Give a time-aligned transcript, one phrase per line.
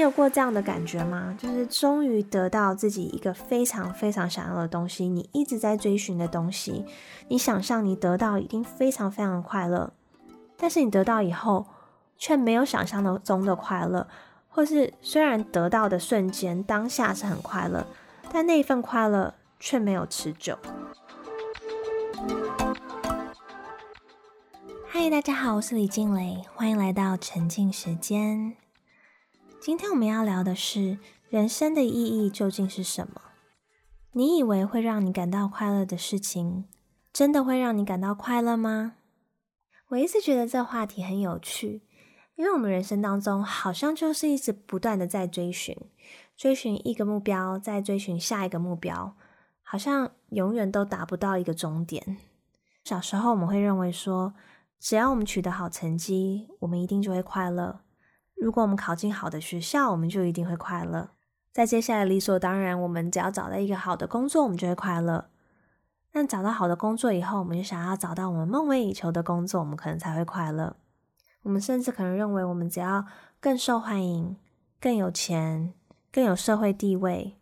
[0.00, 1.36] 你有过这样的感觉吗？
[1.38, 6.86] 就是终于得到自己一个非常非常想要的东西，你一直在追寻的东西，
[7.28, 9.92] 你想象你得到一定非常非常的快乐，
[10.56, 11.66] 但是你得到以后
[12.16, 14.08] 却没有想象的中的快乐，
[14.48, 17.86] 或是虽然得到的瞬间当下是很快乐，
[18.32, 20.56] 但那一份快乐却没有持久。
[24.88, 28.56] 嗨，大家好，我是李静蕾，欢迎来到沉浸时间。
[29.60, 33.20] 今天我们要聊的是人生的意义究竟是什么？
[34.12, 36.64] 你以为会让你感到快乐的事情，
[37.12, 38.94] 真的会让你感到快乐吗？
[39.88, 41.82] 我一直觉得这话题很有趣，
[42.36, 45.76] 因为我们人生当中好像就是一直不断的在追寻，
[46.34, 49.14] 追寻一个目标，再追寻下一个目标，
[49.62, 52.16] 好像永远都达不到一个终点。
[52.82, 54.32] 小时候我们会认为说。
[54.82, 57.80] 只要我们取得好成绩，我们一定就会快乐。
[58.40, 61.10] 如果我们考进好的学校，我们就一定会快乐。
[61.52, 65.28] 在接下来理所当然，我们只要找到一个好的工作，我们就会快乐。
[66.10, 70.74] 但找到好的工作以后，我们就想要找到我们梦寐以求的工作，我们可能才会快乐。
[71.42, 73.04] 我们甚至可能认为，我们只要
[73.40, 74.36] 更受欢迎、
[74.80, 75.74] 更有钱、
[76.10, 77.36] 更有社会地位、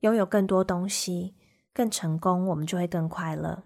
[0.00, 1.34] 拥有更多东西、
[1.72, 3.64] 更成功，我们就会更快乐。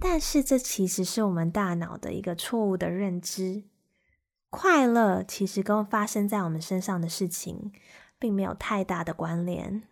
[0.00, 3.62] 但是，这其实是我们大脑的一个错误的认知。
[4.54, 7.72] 快乐其实跟发生在我们身上的事情，
[8.18, 9.82] 并没有太大的关联。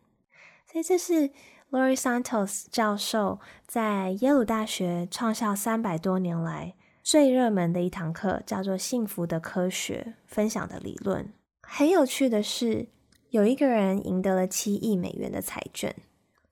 [0.70, 1.30] 所以，这是
[1.70, 11.33] Lori Santos 教授在耶鲁大学创校三百多年来最热门的一堂课，叫做《幸福的科学》分享的理论。
[11.62, 12.88] 很有趣的是，
[13.30, 15.94] 有一个人赢得了七亿美元的彩券，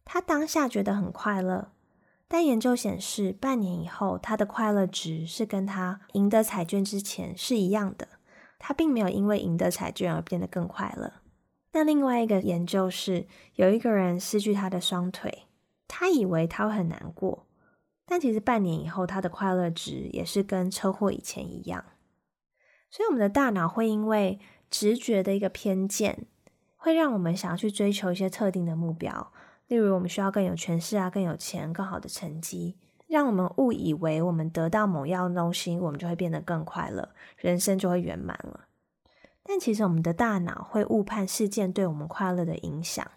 [0.05, 1.71] 他当下觉得很快乐。
[2.33, 8.07] 但研究显示，半年以后，他的快乐值是跟他赢得彩券之前是一样的。
[8.57, 11.15] 他并没有因为赢得彩券而变得更快乐。
[11.73, 15.47] 那另外一个研究是，有一个人失去他的双腿，
[15.89, 17.49] 他以为他会很难过，
[18.07, 21.85] 但其实半年以后，他的快乐值也是跟车祸以前一样。
[22.91, 24.39] 所以，我们的大脑会因为
[24.71, 26.27] 直觉的一个偏见，
[26.77, 29.33] 会让我们想要去追求一些特定的目标。
[29.71, 32.77] 例如，我们需要更有权势啊，更有钱，更好的成绩，
[33.07, 38.63] 让我们误以为我们得到某样东西，我们就会变得更快乐，人生就会圆满了。
[39.45, 43.09] 但其实，我们的大脑会误判事件对我们快乐的影响。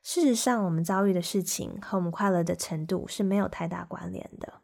[0.00, 4.60] 事实上，我们遭遇的事情和我们快乐的程度是没有太大关联的。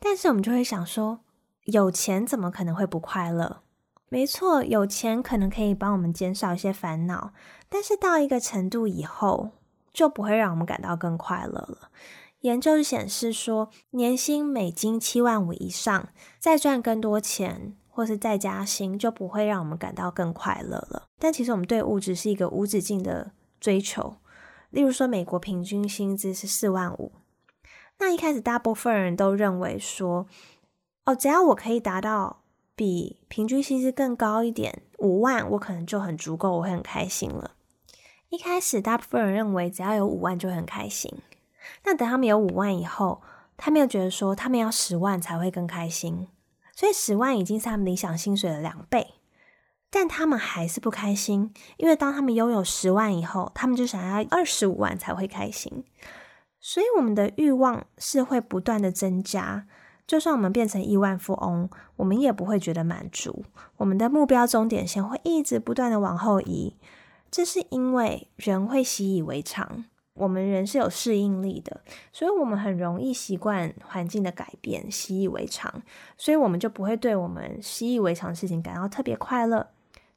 [0.00, 1.20] 但是，我们就会想说，
[1.64, 3.60] 有钱怎么可能会不快乐？
[4.08, 7.34] 没错，有钱可能可以帮我们减少一些烦恼，
[7.68, 9.50] 但是到一个程度以后，
[9.92, 11.90] 就不会让我们感到更快乐了。
[12.40, 16.08] 研究显示说，年薪美金七万五以上，
[16.40, 21.04] 再赚更多钱，或是再加薪，就不会让我们感到更快乐了。
[21.18, 24.16] 但其实我们对物质是一个无止境的追求。
[24.70, 27.12] 例如说，美国平均薪资是四万五，
[27.98, 30.26] 那一开始大部分人都认为说，
[31.04, 32.42] 哦，只要我可以达到
[32.74, 37.52] 比平均薪资更高一点，五万，我可能就很足够，我会很开心了。
[38.32, 41.12] 一开始，大部分人认为只要有五万就很开心。
[41.84, 43.20] 那等他们有五万以后，
[43.58, 46.28] 他们又觉得说他们要十万才会更开心。
[46.74, 49.16] 所以十万已经是他们理想薪水的两倍，
[49.90, 55.84] 但他们还是不开心，因为当他们拥有十万以后，他们就想要二十五万才会开心。
[56.58, 59.66] 所以我们的欲望是会不断的增加，
[60.06, 63.44] 就算我们变成亿万富翁，我们也不会觉得满足。
[63.76, 66.78] 我们的目标终点线会一直不断的往后移。
[67.32, 71.80] 这是因为人会习以为常，我们人是有适应力的，
[72.12, 75.82] 所以我们很容易习惯环境的改变，习以为常，
[76.18, 79.66] 所以我们就不会对我们习以为常的事情感到特别快乐。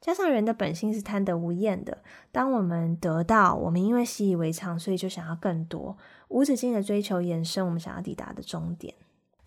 [0.02, 2.00] 加上人的本性是贪得无厌的，
[2.34, 5.98] 当我们得到，我们因为习以为常，所以就想要更多，
[6.28, 8.94] 无止境的追求延伸我们想要抵达的终点。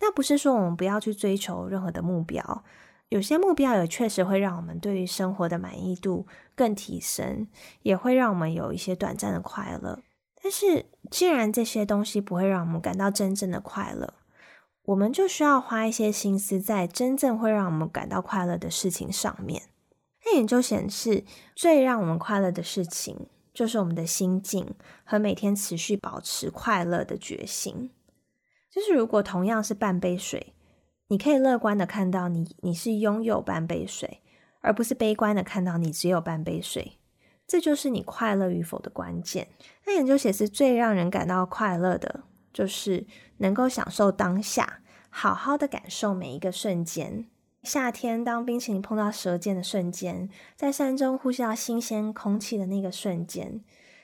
[0.01, 2.63] 那不是说我们不要去追求任何的目标。
[3.09, 7.47] 有些目标也确实会让我们对于生活的满意度更提升，
[7.81, 9.99] 也会让我们有一些短暂的快乐。
[10.41, 14.13] 但是，既然这些东西不会让我们感到真正的快乐，
[14.83, 19.63] 我们就需要花一些心思在真正会让我们感到快乐的事情上面。
[20.25, 27.89] 那研究显示，最让我们快乐的事情，就是我们的心境和每天持续保持快乐的决心。
[28.71, 30.53] 就是如果同样是半杯水。
[31.09, 34.21] 你可以乐观的看到你你是拥有半杯水，
[34.61, 36.93] 而不是悲观的看到你只有半杯水。
[37.47, 39.47] 这就是你快乐与否的关键。
[39.87, 42.21] 那研究显示，最让人感到快乐的，
[42.53, 43.07] 就是
[43.37, 47.25] 能够享受当下，好好的感受每一个瞬间。
[47.63, 53.61] 夏天当冰淇淋碰到舌尖的瞬间，在山中呼吸到新鲜空气的那个瞬间，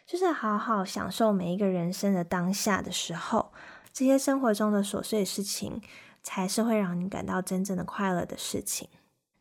[0.08, 3.54] 就是好好享受每一个人生的当下的时候，
[3.94, 5.80] 这些生活中的琐碎事情，
[6.25, 8.89] 才是会让你感到真正的快乐的事情。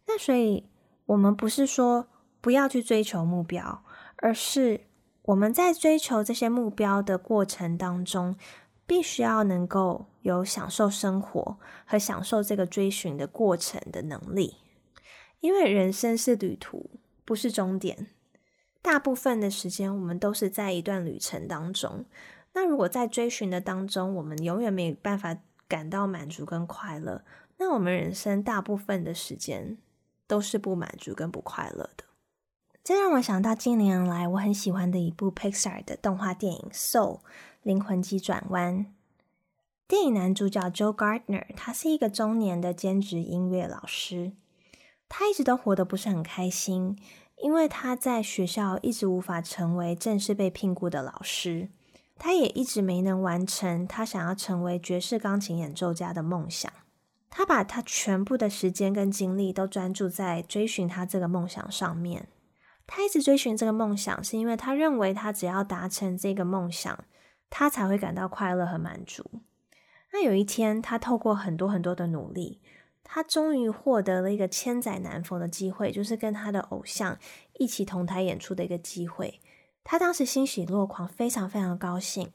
[0.07, 0.69] 那所以，
[1.07, 2.07] 我们不是说
[2.41, 3.83] 不要去追求目标，
[4.19, 4.83] 而是
[5.23, 8.37] 我们在追求这些目标的过程当中。
[8.87, 14.59] 必须要能够有享受生活和享受这个追寻的过程的能力，
[15.41, 16.91] 因为人生是旅途，
[17.25, 18.09] 不是终点。
[18.83, 22.05] 大部分的时间，我们都是在一段旅程当中。
[22.53, 25.35] 那如果在追寻的当中，我们永远没有办法
[25.69, 27.25] 感到满足跟快乐，
[27.59, 29.79] 那我们人生大部分的时间
[30.27, 32.05] 都是不满足跟不快乐的。
[32.83, 37.19] 这让我想到近年来我很喜欢的一部 Pixar 的动画电影《Soul》。
[37.63, 38.93] 灵魂急转弯。
[39.89, 44.33] 电影男主角 Joe Gardner，他是一个中年的兼职音乐老师。
[45.09, 46.99] 他一直都活得不是很开心，
[47.37, 51.71] 因为他在学校一直无法成为正式被聘雇的老师。
[52.17, 56.73] 他也一直没能完成他想要成为爵士钢琴演奏家的梦想。
[57.31, 62.29] 他把他全部的时间跟精力都专注在追寻他这个梦想上面。
[62.87, 67.05] 他一直追寻这个梦想，是因为他认为他只要达成这个梦想。
[67.51, 69.23] 他才会感到快乐和满足。
[70.13, 72.61] 那有一天，他透过很多很多的努力，
[73.05, 77.17] 他终于获得了一个千载难逢的机会，就是跟他的偶像
[77.53, 79.41] 一起同台演出的一个机会。
[79.85, 82.33] 他当时欣喜若狂，非常非常高兴。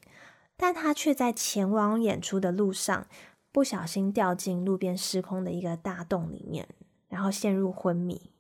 [0.56, 3.08] 但他却在前往演出的路上，
[3.52, 6.70] 不小心掉进路边失空的一个大洞里面，
[7.10, 8.32] 然后陷入昏迷。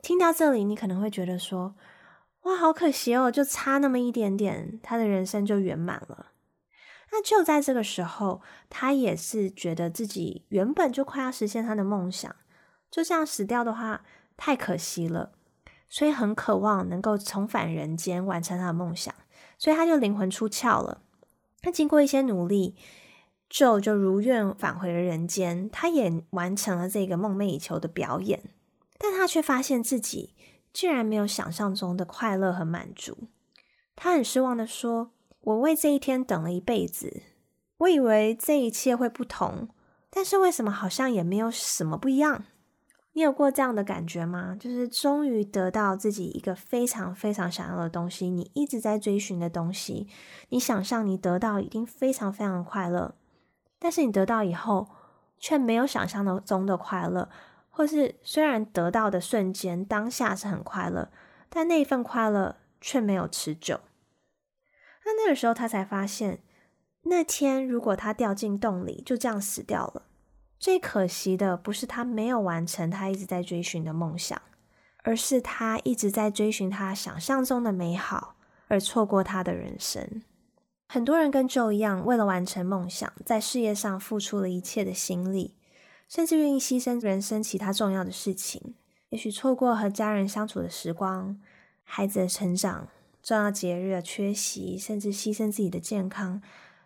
[0.00, 1.74] 听到这里，你可能会觉得说。
[2.42, 6.26] 哇，好可惜哦，就差那么一点点，他的人生就圆满了。
[7.10, 12.36] 那就在这个时候，他也是觉得自己原本就快要实现他的梦想，
[12.90, 14.04] 就这样死掉的话
[14.36, 15.32] 太可惜了，
[15.88, 19.14] 所以很渴望能够重返人间，完成他的梦想，
[19.58, 21.02] 所以他就灵魂出窍了。
[21.62, 22.76] 那经过一些努力，
[23.48, 28.42] 就就如愿返回了人间，他也完成了这个梦寐以求的表演，
[28.98, 30.34] 但他却发现自己。
[30.72, 33.28] 竟然没有想象中的快乐和满足，
[33.94, 37.22] 他很失望的说：“我为这一天等了一辈子，
[37.76, 39.68] 我以为这一切会不同，
[40.10, 42.46] 但是为什么好像也没有什么不一样？
[43.14, 44.56] 你有过这样的感觉吗？
[44.60, 50.06] 就是终于得到自己一个非常非常想要的东西，你一直在追寻的东西，
[50.50, 53.14] 你想象你得到一定非常非常快乐，
[53.78, 54.88] 但是你得到以后
[55.38, 57.28] 却没有想象的中的快乐。”
[57.76, 61.10] 或是虽然得到的瞬间当下是很快乐，
[61.48, 63.80] 但那一份快乐却没有持久。
[65.04, 66.38] 那那个时候他才发现，
[67.02, 70.02] 那天如果他掉进洞里就这样死掉了，
[70.64, 74.40] 最可惜的不是他没有完成他一直在追寻的梦想，
[75.02, 78.36] 而是他一直在追寻他想象中的美好，
[78.68, 80.22] 而错过他的人生。
[80.88, 85.54] 很多人跟 Joe 一样，为了完成梦想，在事业上付出了一切的心力。
[86.08, 88.74] 甚至愿意牺牲人生其他重要的事情，
[89.10, 91.38] 也许错过和家人相处的时光、
[91.82, 92.88] 孩子的成长、
[93.22, 96.40] 重要节日的缺席，甚至牺牲自己的健康，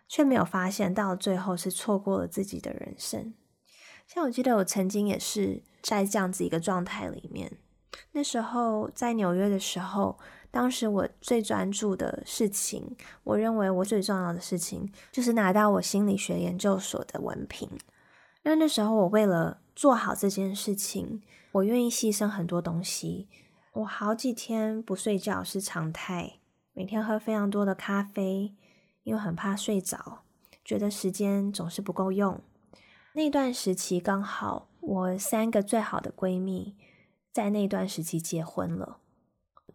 [0.09, 3.33] 却没有发现到最后是错过了自己的人生。
[4.11, 7.59] 像我记得我曾经也是在这样子一个状态里面，
[8.13, 10.17] 那时候在纽约的时候，
[10.49, 17.69] 当时我最专注的事情，我认为我最重要的事情，就是拿到我心理学研究所的文凭。
[18.41, 23.27] 那那时候，我为了做好这件事情，我愿意牺牲很多东西。
[23.73, 26.39] 我好几天不睡觉是常态，
[26.73, 28.55] 每天喝非常多的咖啡，
[29.03, 30.23] 因为很怕睡着，
[30.65, 32.41] 觉得时间总是不够用。
[33.19, 36.77] 那段时期刚好我三个最好的闺蜜
[37.33, 39.01] 在那段时期结婚了。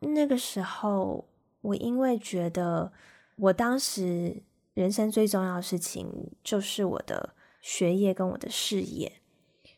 [0.01, 1.29] 那个时候，
[1.61, 2.91] 我因为觉得
[3.37, 7.35] 我当时人生最重要的事情就是我的。
[7.67, 9.23] 学业跟我的事业，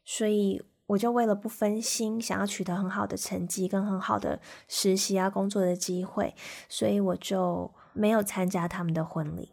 [0.05, 6.35] 所以我就为了不分心，想要取得很好的成绩跟很好的实习啊工作的机会，
[6.69, 9.53] 所以我就没有参加他们的婚礼。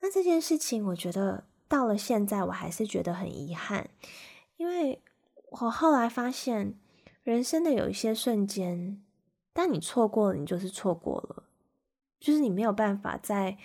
[0.00, 3.90] 那这件事情，我觉得到了现在，我还是觉得很遗憾，
[4.56, 5.02] 因为
[5.50, 6.74] 我后来发现，
[7.22, 9.02] 人生的有一些瞬间，
[9.52, 11.44] 当你错过了，你就是错过了，
[12.18, 13.58] 就是你没有办法再。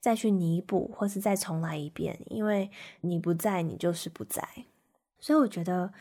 [0.00, 2.70] 再去弥补，或是再重来一遍，因为
[3.00, 4.46] 你不在，你就是不在。
[5.18, 5.94] 所以我觉得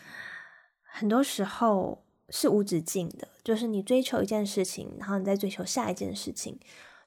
[0.81, 6.59] 很多时候是无止境的，就是你追求一件事情，然后你再追求下一件事情，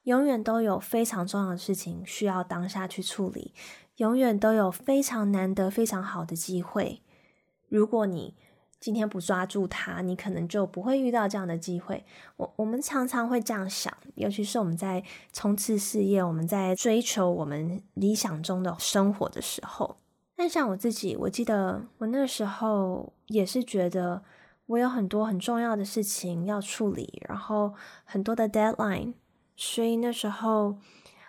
[0.05, 3.53] 永远都有非常重要的事情需要当下去处理，
[3.97, 7.03] 永远都有非常难得、非常好的机会。
[7.69, 8.35] 如果你
[8.79, 12.05] 今天不抓住它，你可能就不会遇到这样的机会。
[12.37, 19.97] 我我们常常会这样想，尤其是我们在冲刺事业，我们在追求我们理想中的生活的时候。
[20.37, 24.23] 但像我自己，我记得我那时候也是觉得
[24.67, 27.73] 我有很多很重要的事情要处理，然后
[28.05, 29.15] 很多的 deadline，
[29.57, 30.77] 所以那时候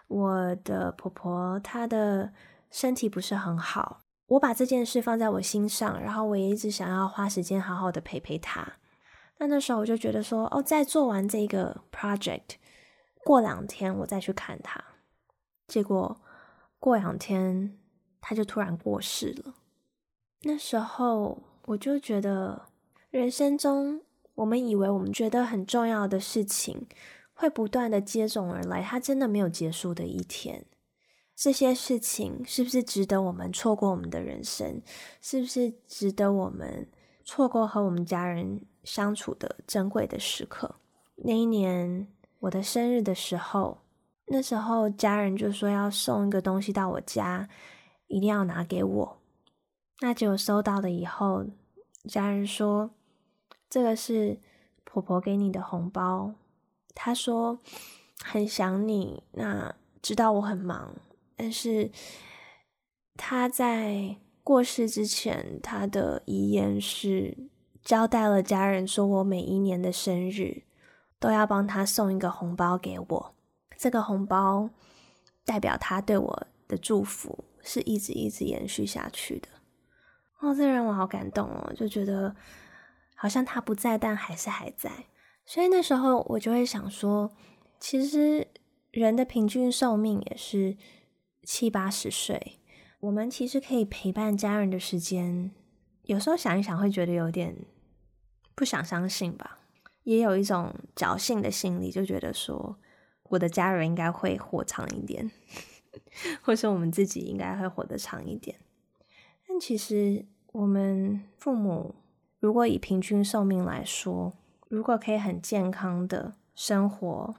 [0.10, 2.34] 我的婆婆她的
[2.72, 4.02] 身体不是很好。
[4.28, 8.74] 我把这件事放在我心上，然后我也一直想要花时间好好的陪陪他。
[9.38, 12.56] 那那时候我就觉得说，哦，在做完这个 project，
[13.24, 14.84] 过两天我再去看他。
[15.68, 16.20] 结果
[16.80, 17.78] 过两天
[18.20, 19.54] 他就突然过世了。
[20.42, 22.68] 那时候我就觉得，
[23.10, 24.02] 人生中
[24.36, 26.88] 我们以为我们觉得很重要的事情，
[27.34, 30.66] 会不断的接踵而来，它真的没有结束的一天。
[31.38, 34.82] 这些事情是不是值得我们错过我们的人生？
[35.22, 36.90] 是不是值得我们
[37.24, 40.78] 错过和我们家人相处的珍贵的时刻？
[41.18, 42.08] 那一年
[42.40, 43.78] 我的生日的时候，
[44.26, 47.48] 那时候家人就说要送一个东西到我家，
[48.08, 49.18] 一定要拿给我。
[50.00, 51.46] 那结果收到了以后，
[52.10, 52.90] 家人说
[53.70, 54.40] 这个是
[54.84, 56.34] 婆婆给你的红包，
[56.96, 57.60] 她说
[58.24, 60.96] 很想你，那知道我很忙。
[61.40, 61.92] 但是
[63.16, 67.38] 他在过世之前，他的遗言是
[67.84, 70.64] 交代了家人，说我每一年的生日
[71.20, 73.36] 都要帮他送一个红包给我。
[73.78, 74.70] 这个红包
[75.46, 79.48] 代表他对我的祝福，是一直一直延续下去的。
[80.40, 82.36] 哦，这让我好感动哦，就觉得
[83.14, 84.92] 好像他不在，但还是还在。
[85.46, 87.32] 所以那时候我就会想说，
[87.80, 88.48] 其实
[88.90, 90.76] 人的平均寿命也是。
[91.50, 92.60] 七八十岁，
[93.00, 95.50] 我们其实可以陪伴家人的时间，
[96.04, 97.56] 有时候想一想会觉得有点
[98.54, 99.58] 不想相信吧，
[100.04, 102.76] 也有一种侥幸的心理，就觉得说
[103.30, 105.32] 我的家人应该会活长一点，
[106.44, 108.60] 或是我们自己应该会活得长一点。
[109.48, 111.96] 但其实我们父母
[112.42, 114.34] 如果以平均寿命来说，
[114.68, 117.36] 如果可以很健康的生活，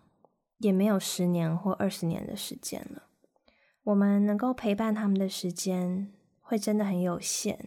[0.56, 3.02] 也没有十年或二十年的时间了。
[3.88, 7.58] 我们能够陪伴他们的时间会真的很有限，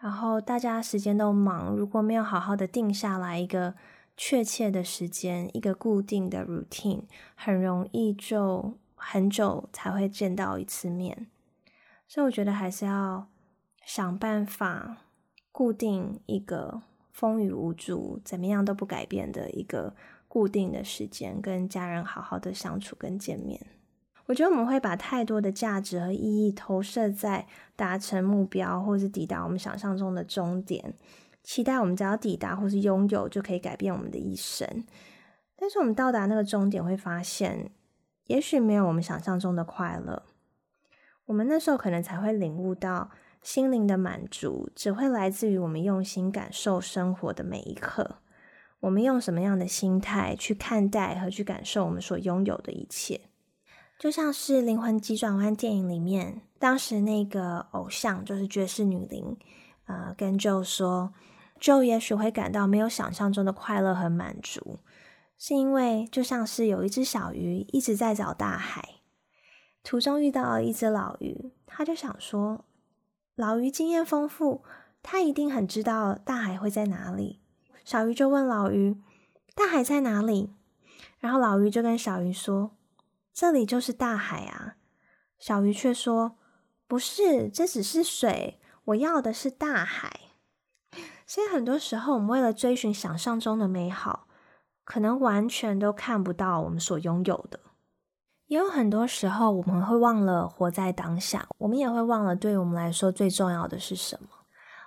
[0.00, 3.76] 然后大家时间都忙，如果没有好好的定下来一个
[4.16, 7.02] 确切的时间，一个固定的 routine，
[7.36, 11.28] 很容易就很久才会见到一次面。
[12.08, 13.28] 所以我觉得还是要
[13.84, 14.96] 想办法
[15.52, 16.82] 固定一个
[17.12, 19.94] 风雨无阻、怎么样都不改变的一个
[20.26, 23.64] 固定的时间，跟家人好好的相处跟见面。
[24.26, 30.94] 我觉得我们会把太多的价值和意义投射在达成目标，或是抵达我们想象中的终点，
[31.42, 34.84] 期待我们只要抵达或是拥有就可以改变我们的一生。
[35.56, 37.70] 但是我们到达那个终点，会发现
[38.26, 40.22] 也许没有我们想象中的快乐。
[41.26, 43.10] 我们那时候可能才会领悟到，
[43.42, 48.16] 心灵的满足只会来自于我们用心感受生活的每一刻。
[48.80, 53.20] 我们用什么样的心态去看待和去感受我们所拥有的一切？
[54.04, 59.34] 就像是《灵魂急转弯》电影里面，当时那个偶像就是爵士女伶，
[59.86, 61.14] 呃，跟 Joe 说
[61.58, 64.78] ，Joe 也许会感到没有想象中的快乐和满足，
[65.38, 68.96] 是因为就像是有一只小鱼一直在找大海，
[69.82, 72.66] 途中遇到了一只老鱼，他就想说，
[73.34, 74.62] 老鱼经验丰富，
[75.02, 77.40] 他一定很知道大海会在哪里。
[77.86, 78.98] 小鱼就问老鱼，
[79.54, 80.50] 大海在哪里？
[81.20, 82.72] 然后老鱼就跟小鱼说。
[83.34, 84.76] 这里就是大海啊！
[85.38, 86.36] 小鱼却说
[86.86, 88.60] ：“不是，这只是水。
[88.84, 90.20] 我要的是大海。”
[91.26, 94.28] 所以很多时候，我们为了追寻想象中的美好，
[94.84, 97.58] 可能完全都看不到我们所拥有的。
[98.46, 104.28] 也有很多时候，我们会忘了活在当下，我们也会忘了对我们来说最重要的是什么。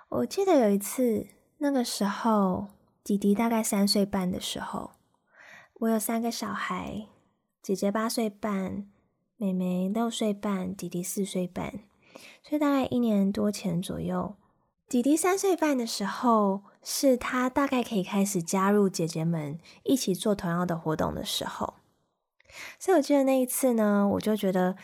[0.08, 1.26] 我记得有一次，
[1.58, 2.68] 那个时候
[3.04, 4.92] 弟弟大概三岁半的时候，
[5.80, 7.08] 我有三个小孩。
[7.62, 8.86] 姐姐八岁半，
[9.36, 11.80] 妹妹六岁半，弟弟四岁半，
[12.42, 14.36] 所以大概一年多前左右，
[14.88, 21.74] 弟弟三岁半的时候，是他大概可以开始加入姐姐们一起做同样的活动的时候。
[22.78, 24.76] 所以我记得那一次呢，我就觉得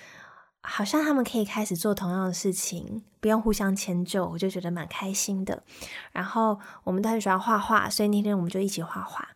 [0.60, 5.62] 好像他们可以开始做同样的事情，不用互相迁就，我就觉得蛮开心的。
[6.12, 9.30] 然后我们都很喜欢画画，所以那天我们就一起画画。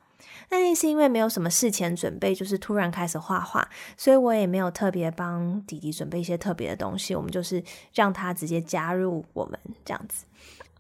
[0.51, 7.63] 那是因为没有什么事前准备，就是突然开始画画，所以我也没有特别帮弟弟准备一些特别的东西，我们就是
[7.95, 10.25] 让他直接加入我们这样子。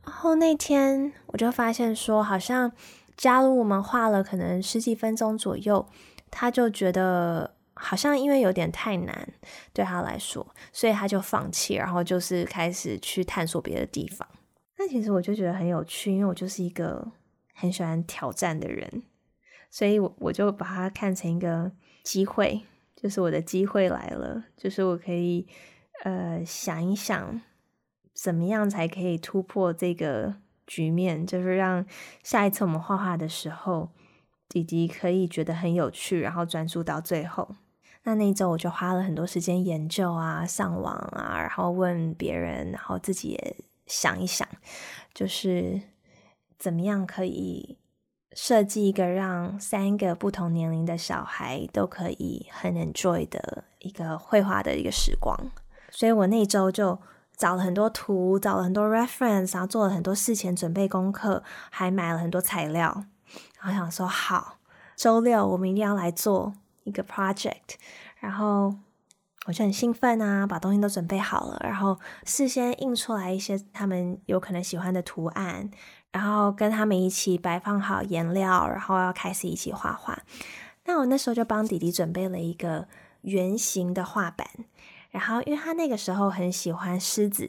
[0.05, 2.73] 然后那天我就发现说，好像
[3.17, 5.87] 加入我们画了可能十几分钟左右，
[6.31, 9.29] 他就觉得好像因为有点太难
[9.73, 14.27] 对他来说，所以他就放弃，然后就是开始去探索别的地方。
[14.79, 17.07] 那其实我就觉得很有趣，因为我就是一个
[17.53, 19.03] 很喜欢挑战的人，
[19.71, 21.73] 所以我我就把它看成一个
[22.03, 22.63] 机会，
[22.97, 25.47] 就是我的机会来了，就是我可以
[26.05, 27.41] 呃想一想。
[28.15, 30.35] 怎么样才可以突破这个
[30.67, 31.25] 局面？
[31.25, 31.87] 就是让
[32.25, 33.91] 下一次我们画画的时候，
[34.49, 37.55] 弟弟可以觉得很有趣，然后专注到最后。
[38.03, 43.57] 那那一周我就花了很多时间研究啊，上网啊，然后问别人，然后自己也
[43.87, 44.49] 想一想，
[45.15, 45.81] 就是
[46.59, 47.79] 怎么样可以
[48.33, 55.37] 设计一个让三个不同年龄的小孩都可以很 enjoy 的一个绘画的一个时光。
[55.91, 56.99] 所以我那周就。
[57.39, 63.05] 找了很多图，找了很多 reference，然后做了很多事前准备功课，还买了很多材料。
[63.61, 64.57] 然后想说好，
[64.97, 67.77] 周六我们一定要来做一个 project。
[68.19, 68.75] 然后
[69.47, 75.71] 我就很兴奋啊，把东西都准备好了，然后事先印出来一些他们有可能喜欢的图案，
[76.19, 80.21] 然后跟他们一起摆放好颜料，然后要开始一起画画。
[80.85, 82.89] 那我那时候就帮弟弟准备了一个
[83.21, 84.49] 圆形的画板。
[85.13, 87.49] 然后，因为他那个时候很喜欢狮子，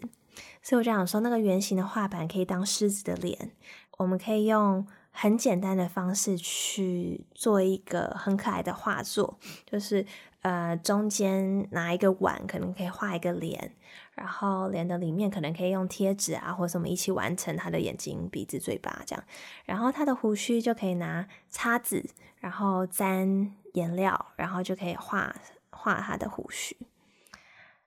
[0.61, 3.53] 所以我就想说，那个圆形的画板可以当狮子的脸。
[3.97, 10.05] 我们可以用很简单的方式去做一个很可爱的画作，就是
[10.41, 13.75] 呃，中间拿一个碗，可能可以画一个脸，
[14.13, 19.23] 然后脸的里面可能可以用贴纸啊，或者什么一起完成他的眼睛、鼻子、嘴巴这样。
[19.65, 25.35] 然后他的胡须就可以拿叉子，然后沾颜料，然后就可以画
[25.69, 26.77] 画他的胡须。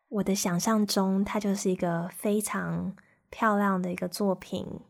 [0.08, 2.94] 我的想象中，它就是一个非常
[3.30, 4.80] 漂亮的一个作品。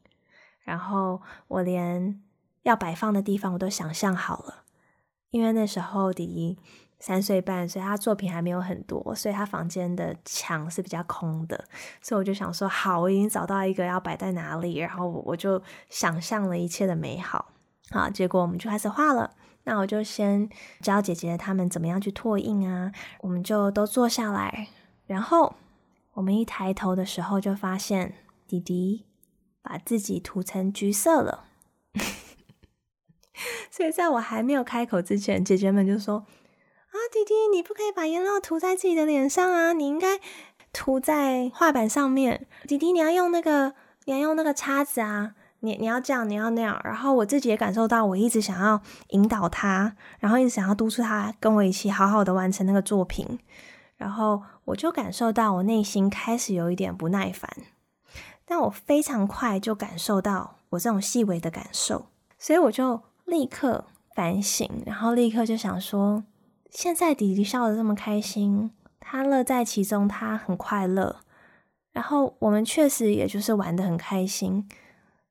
[0.64, 2.20] 然后我连
[2.62, 4.64] 要摆放的地方我都想象好了，
[5.30, 6.58] 因为那时候弟弟
[7.04, 11.64] 三岁半，所以他作品还没有很多，所以他房间的墙是比较空的。
[12.00, 17.50] 所以我就想说，好，我已经找到一个要摆在哪里，然后我就想象了一切的美好。
[17.90, 19.32] 好，结果我们就开始画了。
[19.64, 20.48] 那我就先
[20.80, 24.68] 教姐姐他们怎么样去拓印啊，我们就都坐下来。
[25.06, 25.56] 然后
[26.12, 28.14] 我们一抬头的时候，就发现
[28.46, 29.06] 弟弟
[29.60, 31.46] 把自己涂成橘色了。
[33.72, 36.24] 所以在我还没有开口之前，姐姐们就说
[36.92, 40.20] ：“啊，弟弟，你不可以把颜料涂在自己的脸上啊，你应该
[40.74, 42.46] 涂在画板上面。
[42.68, 43.72] 弟弟，你要用那个，
[44.04, 53.38] 你要用那个叉子啊，你你要这样，你要那样。”然后我自己也感受到，我一直想要引导他，然后一直想要督促他跟我一起好好的完成那个作品。
[53.96, 57.50] 然后我就感受到我内心开始有一点不耐烦，
[58.44, 62.04] 但我非常快就感受到我这种细微的感受，
[62.38, 66.24] 所以我就立刻反省，然后立刻就想说：
[66.72, 71.20] 现在弟弟笑得这么开心，他乐在其中，他很快乐。
[71.92, 74.66] 然后我们确实也就是玩的很开心，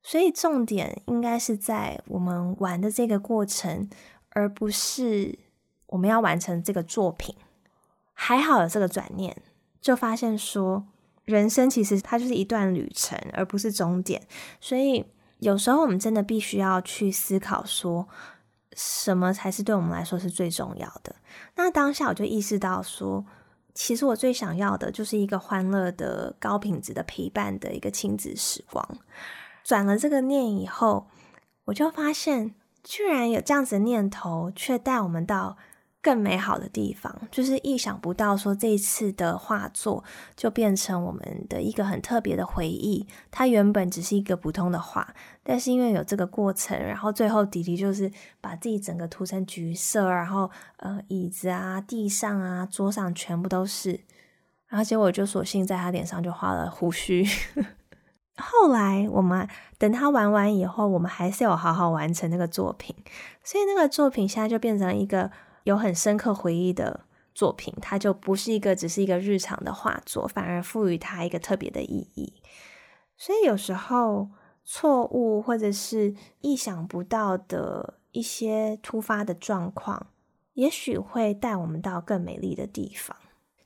[0.04, 3.90] 所以重点应该是在我们玩的这个过程，
[4.28, 5.36] 而不是
[5.86, 7.34] 我们要完成这个作品。
[8.14, 9.36] 还好有这个转念，
[9.80, 10.86] 就发现说，
[11.24, 14.22] 人生其实它就是一段旅程，而不是终点。
[14.60, 15.04] 所以
[15.40, 18.06] 有时候我们真的必须要去思考，说
[18.74, 21.14] 什么才是对我们来说是最重要的。
[21.56, 23.24] 那当下我就意识到说，
[23.74, 28.86] 其实我最想要的就是一个欢乐的、高品质的陪伴的一个亲子时光。
[29.64, 31.08] 转了这个念以后，
[31.66, 35.56] 我就发现，居然有这样子的念头，却带我们到。
[36.02, 40.02] 更美好的地方，就是意想不到，说这一次的画作
[40.34, 43.06] 就变成我们的一个很特别的回忆。
[43.30, 48.10] 它原本只是一个普通的画，但是因为有这个过程，然后最后弟弟就是
[48.40, 54.00] 把自己整个涂成橘色，然后呃椅子啊、地上啊、桌上全部都是，
[54.66, 57.24] 然后结果就索性在他脸上就画了胡须。
[58.38, 59.46] 后来我们
[59.78, 62.92] 等他玩完以后，我们还是有好好完成那个作品，
[63.44, 65.30] 所以那个作品现在就变成一个。
[65.64, 72.42] 有很深刻回忆的作品，它就不是一个只是一个日常的画作，反而赋予它一个特别的意义。
[73.16, 74.30] 所以有时候
[74.64, 80.08] 错误或者是意想不到的一些突发的状况，
[80.54, 83.16] 也许会带我们到更美丽的地方。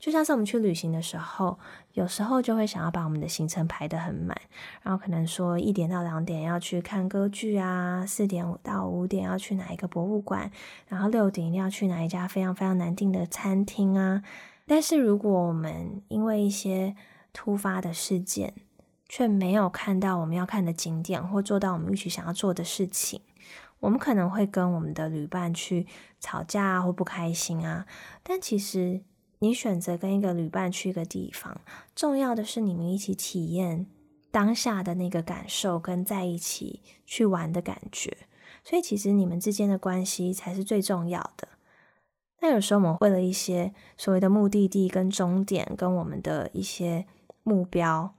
[0.06, 1.58] 就像是我们去旅行的时候，
[1.94, 4.40] 有时候就会想要把我们的行程排得很满，
[4.80, 10.48] 然后可能说一点到两点要去看歌剧啊，四点到五点要去哪一个博物馆，
[10.86, 14.22] 然后六点一定要去哪一家非常非常难订的餐厅啊。
[14.64, 16.94] 但是如果我们因为一些
[17.32, 18.54] 突发的事件，
[19.08, 23.20] 却没有看到我们要看的景点，或做到我们预期想要做的事情，
[23.80, 25.84] 我们可能会跟我们的旅伴去
[26.20, 27.86] 吵架，或不开心啊。
[28.22, 29.02] 但其实，
[29.38, 31.61] 你选择跟一个旅伴去一个地方，
[31.94, 33.87] 重要的是你们一起体验
[34.31, 38.16] 当下的那个感受，跟在一起去玩的感觉。
[38.64, 41.49] 所以，其实你们之间的关系才是最重要的。
[42.40, 47.07] 那有时候我们为了一些所谓的目的地跟终点，跟我们的一些
[47.42, 48.14] 目标。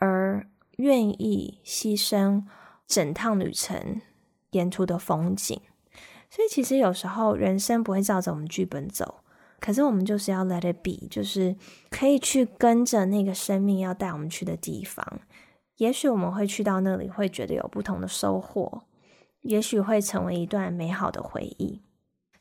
[0.00, 2.44] 而愿意牺牲
[2.86, 4.02] 整趟旅程
[4.50, 5.58] 沿途的风景，
[6.28, 9.22] 所以其实有时候人生不会照着我们剧本走，
[9.64, 11.56] 可是我们就是要 let it be，就是
[11.88, 15.20] 可以去跟着那个生命要带我们去的地方。
[15.78, 18.82] 也许我们会去到那里，会觉得有不同的收获，
[19.40, 21.80] 也许会成为一段美好的回忆。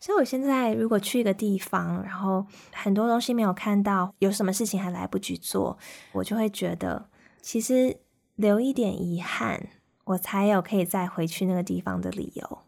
[0.01, 5.77] 所以我现在如果去一个地方，然后很多东西没有看到，有什么事情还来不及做，
[6.11, 7.07] 我就会觉得。
[7.41, 7.95] 其实
[8.35, 9.69] 留一点遗憾，
[10.03, 12.59] 我才有可以再回去那个地方的理由。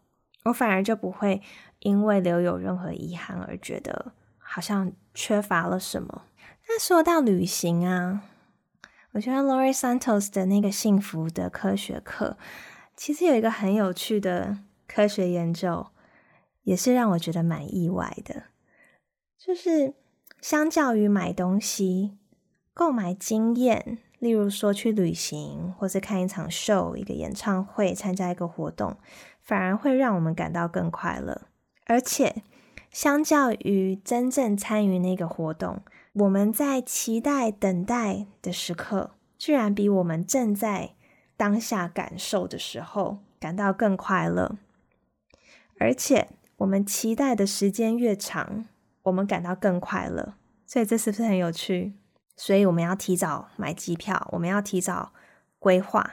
[0.44, 1.42] 我反而就不会
[1.80, 4.14] 因为留有任何遗憾而觉得
[4.46, 6.22] 好像缺乏了什么。
[6.68, 8.22] 那说到旅行啊，
[9.12, 12.36] 我觉得 Lori Santos 的那个幸福的科学课，
[12.96, 15.88] 其实有一个很有趣的科学研究，
[16.62, 18.44] 也是让我觉得蛮意外的。
[19.36, 19.94] 就是
[20.40, 22.16] 相较于买东西，
[22.72, 23.98] 购买经验。
[24.18, 28.96] 例如说去旅行，或是看一场秀、一个演唱会、参加一个活动，
[29.42, 31.42] 反而会让我们感到更快乐。
[31.84, 32.42] 而且，
[32.96, 35.82] 相较于真正参与那个活动，
[36.14, 40.94] 我们在期待、等待的时刻，居然比我们正在
[41.36, 44.56] 当下感受的时候感到更快乐。
[45.78, 48.64] 而且，我们期待的时间越长，
[49.02, 50.32] 我们感到更快乐。
[50.64, 51.92] 所以，这是不是很有趣？
[52.34, 55.12] 所以我们要提早买机票，我们要提早
[55.58, 56.12] 规划，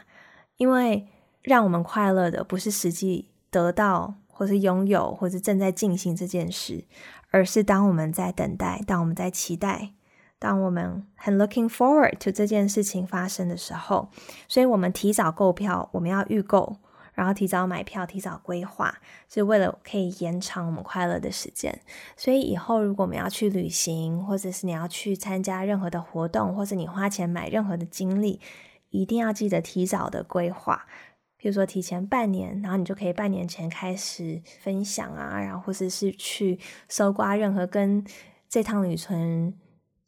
[0.57, 1.07] 因为
[1.43, 6.83] 让我们快乐的不是实际得到，或是拥有，或是正在进行这件事，
[7.31, 9.93] 而是当我们在等待，当我们在期待，
[10.37, 14.09] 当我们很 looking forward to 这件事情发生的时候，
[14.49, 16.77] 所以我们提早购票，我们要预购。
[17.15, 18.97] 然后提早买票，提早规划，
[19.31, 21.79] 是为了可以延长我们快乐的时间。
[22.17, 28.41] 所以以后如果我们要去旅行，或者是你要去参加任何的活动，或者你花钱买任何的经历，
[28.89, 30.87] 一定要记得提早的规划。
[31.43, 38.01] 比如说提前半年，然后你就可以半年前开始分享啊，然后或者是去搜刮任何跟
[38.47, 39.53] 这趟旅程。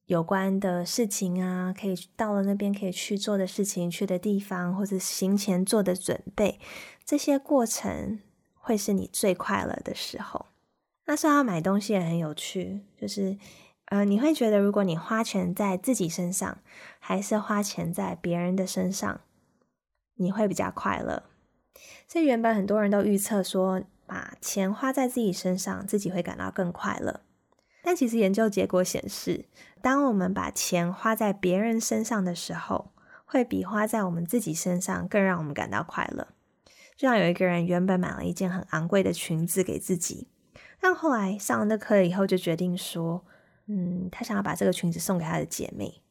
[0.06, 6.60] 有关的事情啊，可以到了那边可以去做的事情、去的地方，或者行前做的准备，
[7.04, 8.20] 这些过程
[8.54, 10.46] 会是你最快乐的时候。
[11.06, 13.36] 那说到买东西也很有趣，就是
[13.86, 16.60] 呃，你会觉得如果你花钱在自己身上，
[17.00, 19.22] 还是花钱在别人的身上，
[20.16, 21.24] 你会比较快乐。
[22.08, 27.22] 所以原本很多人都预测说，把钱花在自己身上，自己会感到更快乐。
[27.84, 29.46] 但其实研究结果显示，
[29.82, 32.92] 当我们把钱花在别人身上的时候，
[33.26, 36.30] 会比花在我们自己身上更让我们感到快乐。
[36.96, 40.30] 就像有一个人原本买了一件很昂贵的裙子给自己，
[40.80, 43.26] 但后来上了那课以后，就决定说，
[43.68, 46.02] 嗯，他想要把这个裙子送给他的姐妹。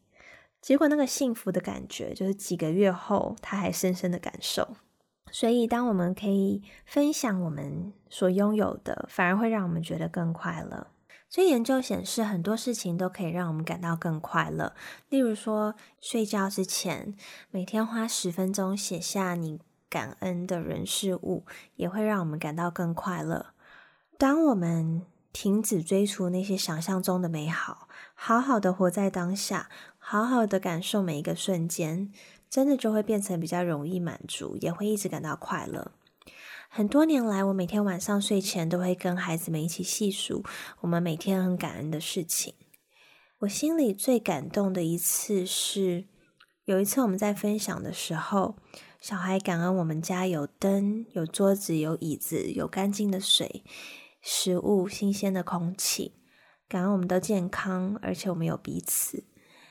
[0.64, 4.76] 结果那个幸福的感觉，就是几个月后他还深深的感受。
[5.30, 10.86] 所以，当我们可以分享我们所拥有的，反而会让我们觉得更快乐。
[11.28, 14.72] 所以研究显示，很多事情都可以让我们感到更快乐。
[15.10, 17.14] 例如说，睡觉之前
[17.50, 21.44] 每天花十分钟写下你感恩的人事物，
[21.76, 23.48] 也会让我们感到更快乐。
[24.16, 29.68] 当我们停止追逐那些想象中的美好，好好的活在当下，
[30.06, 32.12] 好好的感受每一个瞬间，
[32.50, 35.92] 真的就会变成比较容易满足，也会一直感到快乐。
[36.68, 40.44] 很多年来，我每天晚上睡前都会跟孩子们一起细数
[40.82, 42.52] 我们每天很感恩的事情。
[43.38, 46.04] 我心里最感动的一次是，
[46.66, 48.56] 有一次我们在分享的时候，
[49.00, 53.64] 小孩感恩我们家有灯、有桌子、有椅子、有干净的水、
[54.20, 56.12] 食物、新鲜的空气，
[56.68, 59.24] 感恩我们都健康，而且我们有彼此。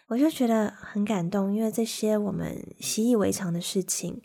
[0.08, 4.22] 我就觉得很感动，因为这些我们习以为常的事情。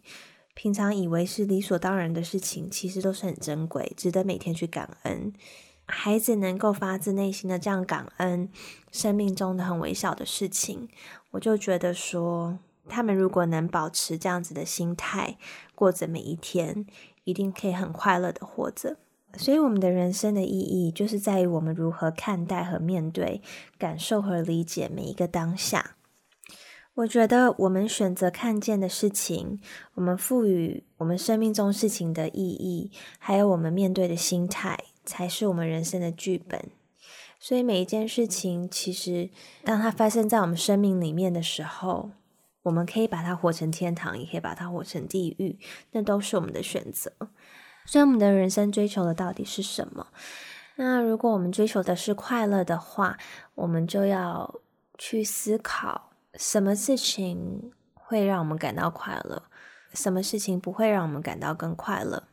[0.55, 5.33] 平常以为是理所当然的事情，其实都是很珍贵，值得每天去感恩。
[5.87, 8.51] 孩子能够发自内心的这样感恩
[8.91, 10.89] 生命中的很微小的事情，
[11.31, 15.39] 我就觉得说，他们如果能保持这样子的心态，
[15.77, 16.85] 过着每一天，
[17.23, 18.97] 一定可以很快乐的活着。
[19.37, 23.43] 所以，我们的人生的意义，就是在于我们如何看待和面对、
[23.79, 25.97] 感受和理解每一个当下。
[26.95, 29.61] 我觉得我们选择看见的事情，
[29.95, 36.71] 我们赋予我们生命中事情的意义，还有我们面对的心态，才是我们人生的剧本。
[37.39, 39.31] 所以每一件事情，其实
[39.63, 42.11] 当它发生在我们生命里面的时候，
[42.65, 45.57] 我们可以把它活成天堂，也可以把它活成地狱，
[45.93, 47.13] 那都是我们的选择。
[47.89, 50.09] 所以我们的人生追求的到底是什么？
[50.77, 53.17] 那如果我们追求的是快乐的话，
[53.55, 54.61] 我们就要
[54.99, 56.11] 去思考。
[56.35, 59.45] 什么事情会让我们感到快乐？
[59.95, 62.25] 什么事情不会让我们感到更快乐？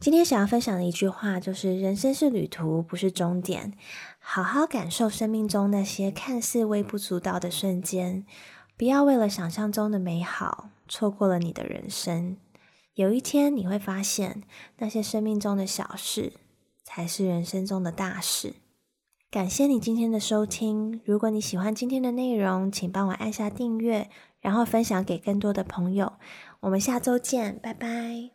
[0.00, 3.74] 今天想要分享的一句话就是：人生是旅途，不是终点。
[4.18, 8.24] 好好感受生命中那些看似微不足道的瞬间，
[8.78, 12.38] 不要为了想象中的美好错过了你的人生。
[12.98, 14.42] 有一天你会发现，
[14.78, 16.32] 那些生命中的小事
[16.82, 18.54] 才是人生中的大事。
[19.30, 21.00] 感谢你今天的收听。
[21.04, 26.14] 如果你喜欢今天的内容，请帮我按下订阅，然后分享给更多的朋友。
[26.58, 28.30] 我们下周见，拜拜。